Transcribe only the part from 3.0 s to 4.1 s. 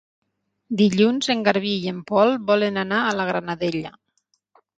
a la Granadella.